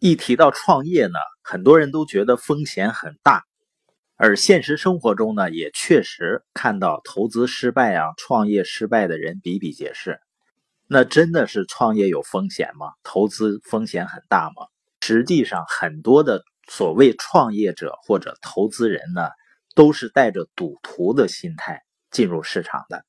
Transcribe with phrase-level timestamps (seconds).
[0.00, 3.44] 一提到创业呢，很多人都觉得风险很大，
[4.16, 10.18] 而现实生活中呢，也确实看到投资失败啊、创业失败的人比比皆是。
[10.86, 12.86] 那真的是创业有风险吗？
[13.02, 14.68] 投资风险很大吗？
[15.02, 19.28] 实际上，很多的所谓创业者或者投资人呢，
[19.74, 23.04] 都是带着赌徒的心态进入市场的，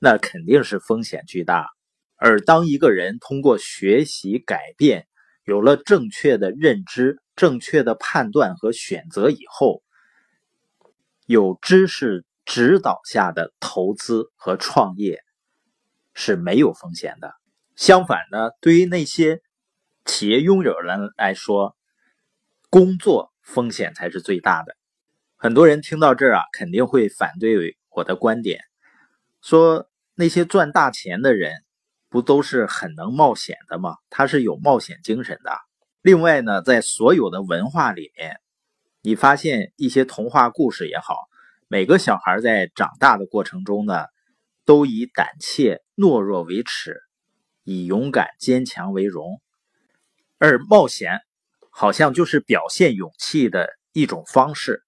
[0.00, 1.68] 那肯定是风险巨大。
[2.16, 5.06] 而当一个人通过学习改变，
[5.46, 9.80] 有了正确的认知、正确的判断和选择以后，
[11.24, 15.22] 有知识指导下的投资和创业
[16.14, 17.32] 是没有风险的。
[17.76, 19.40] 相反呢，对于那些
[20.04, 21.76] 企业拥有人来说，
[22.68, 24.76] 工作风险才是最大的。
[25.36, 28.62] 很多人听到这儿啊，肯定会反对我的观点，
[29.42, 31.62] 说那些赚大钱的人。
[32.08, 33.96] 不都是很能冒险的吗？
[34.10, 35.52] 他是有冒险精神的。
[36.02, 38.40] 另外呢，在所有的文化里面，
[39.02, 41.16] 你发现一些童话故事也好，
[41.68, 44.06] 每个小孩在长大的过程中呢，
[44.64, 47.02] 都以胆怯懦弱为耻，
[47.64, 49.40] 以勇敢坚强为荣。
[50.38, 51.20] 而冒险
[51.70, 54.82] 好像就是表现勇气的一种方式。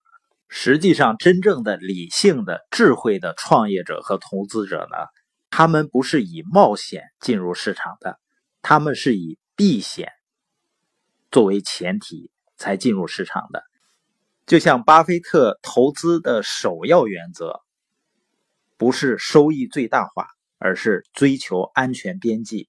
[0.48, 4.97] 实际上，真正的理性的、智慧的创业者和投资者呢？
[5.59, 8.20] 他们不是以冒险进入市场的，
[8.62, 10.12] 他们是以避险
[11.33, 13.64] 作为前提才进入市场的。
[14.47, 17.61] 就像巴菲特投资的首要原则，
[18.77, 22.69] 不是收益最大化，而是追求安全边际。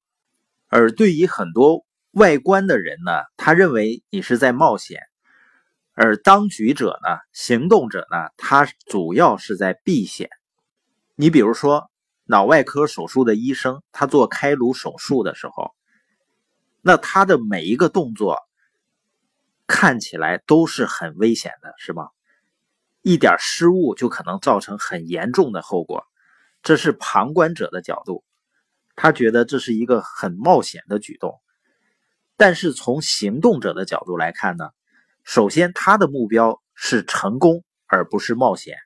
[0.67, 4.98] 而对于很多外观的人呢，他认为你是在冒险；
[5.94, 10.28] 而当局者呢，行动者呢，他主要是在避险。
[11.14, 11.89] 你比如说。
[12.32, 15.74] 脑外科手术的医生，他做开颅手术的时候，
[16.80, 18.38] 那他的每一个动作
[19.66, 22.12] 看起来都是很危险的，是吧？
[23.02, 26.06] 一点失误就可能造成很严重的后果。
[26.62, 28.23] 这是旁观者的角度，
[28.95, 31.42] 他觉得这是一个很冒险的举动。
[32.38, 34.70] 但是从行动者的角度来看呢，
[35.23, 38.78] 首先他的目标是成功，而不是冒险。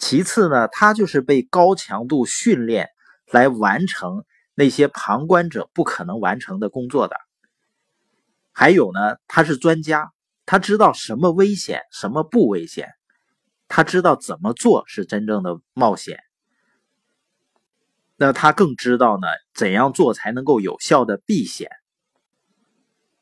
[0.00, 2.88] 其次呢，他就是被高强度训练
[3.30, 4.24] 来完成
[4.54, 7.16] 那些旁观者不可能完成的工作的。
[8.50, 10.10] 还有呢，他是专家，
[10.46, 12.88] 他知道什么危险，什么不危险，
[13.68, 16.18] 他知道怎么做是真正的冒险。
[18.16, 21.68] 那他更知道呢，怎样做才能够有效的避险。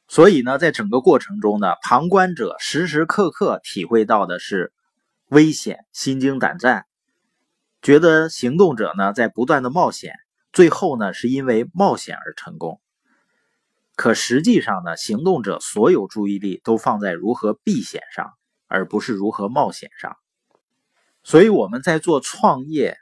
[0.06, 4.72] 所以呢，在整个过程中呢，旁观者时时刻刻体会到的是。
[5.28, 6.86] 危险，心惊胆战，
[7.82, 10.14] 觉得行动者呢在不断的冒险，
[10.54, 12.80] 最后呢是因为冒险而成功。
[13.94, 18.32] 可实际上呢，行动者所有注意力都放在如何避险上，
[18.68, 20.16] 而不是如何冒险上。
[21.24, 22.96] 所以我们在做创业，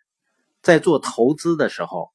[0.63, 2.11] 在做投资的时候，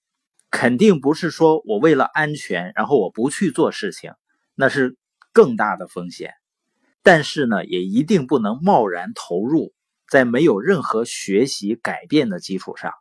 [0.49, 4.11] 肯定不是说我为了安全，然后我不去做事情，
[4.55, 4.97] 那是
[5.31, 6.33] 更大的风险。
[7.01, 9.73] 但是呢，也一定不能贸然投入。
[10.11, 12.91] 在没有任何学习改变的基础上，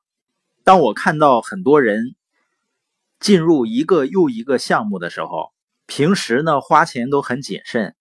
[0.63, 2.15] 当我看到很多人
[3.19, 5.51] 进入一个又一个项目的时候，
[5.87, 7.97] 平时呢花钱都很谨慎，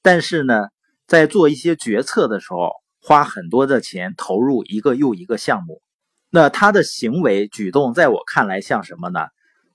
[0.00, 0.68] 但是呢
[1.06, 2.70] 在做一些决策的时候，
[3.02, 5.82] 花很多的钱投入一个又一个项目，
[6.30, 9.26] 那他的行为举动在我看来像什么呢？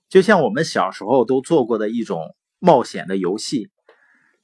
[0.08, 3.70] 就像我们小时候都做过的一种冒险的游戏，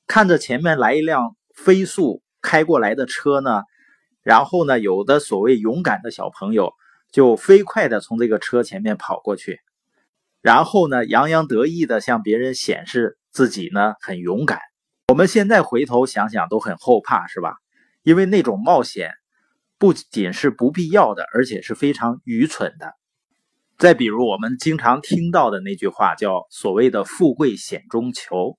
[0.06, 3.64] 看着前面来一辆飞速开过来的车呢。
[4.26, 6.72] 然后呢，有的所谓勇敢的小朋友
[7.12, 9.60] 就飞快的从这个车前面跑过去，
[10.42, 14.58] 然后呢，洋洋得意的向别人显示自己呢很勇敢。
[15.06, 17.54] 我们现在回头想想都很后怕，是吧？
[18.02, 19.12] 因为那种冒险
[19.78, 22.94] 不仅是不必要的，而且是非常愚蠢的。
[23.78, 28.58] 再比如我们经常听到的那句话，叫所谓的“富贵险中求”，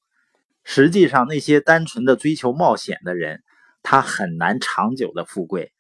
[0.64, 3.44] 实际上那些单纯的追求冒险的人。
[3.90, 5.72] 他很难长久的富贵，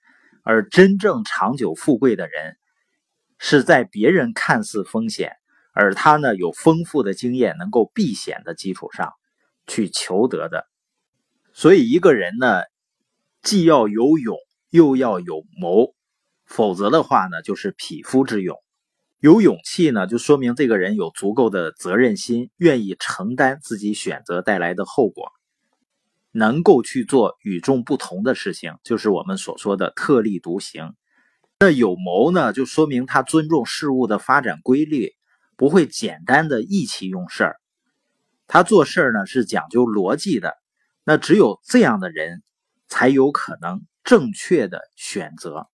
[0.41, 2.55] 而真正长久富贵的人，
[3.37, 5.33] 是在别人看似风险，
[5.73, 9.11] 而他呢有丰富的经验能够避险的基础上
[9.67, 10.65] 去求得的。
[11.51, 12.61] 所以一个人呢，
[13.41, 14.37] 既要有勇，
[14.69, 15.93] 又要有谋，
[16.45, 18.55] 否则的话呢，就是匹夫之勇。
[19.19, 25.33] 有勇气呢，就说明这个人有足够的责任心，愿意承担自己选择带来的后果。
[26.37, 30.93] 能够去做与众不同的事情，就是我们所说的特立独行。
[31.59, 35.13] 那有谋呢，就说明他尊重事物的发展规律，
[35.55, 37.55] 不会简单的意气用事儿。
[38.45, 40.53] 他做事呢是讲究逻辑的。
[41.03, 42.43] 那只有这样的人，
[42.87, 45.67] 才有可能正确的选择。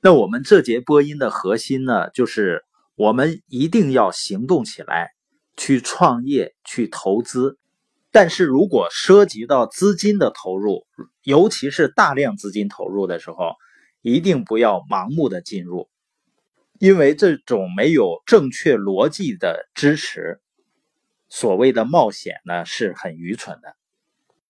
[0.00, 2.64] 那我们这节播音的核心呢，就是
[2.94, 5.10] 我们一定要行动起来，
[5.58, 7.58] 去创业、去投资。
[8.10, 10.86] 但是如果涉及到资金的投入，
[11.22, 13.54] 尤其是大量资金投入的时候，
[14.00, 15.88] 一定不要盲目的进入，
[16.78, 20.40] 因为这种没有正确逻辑的支持，
[21.28, 23.77] 所谓的冒险呢，是很愚蠢的。